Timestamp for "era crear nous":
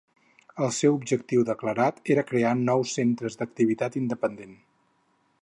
2.15-2.95